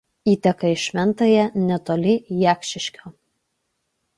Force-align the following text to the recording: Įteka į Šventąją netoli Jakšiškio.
Įteka 0.29 0.69
į 0.75 0.77
Šventąją 0.83 1.43
netoli 1.67 2.15
Jakšiškio. 2.45 3.13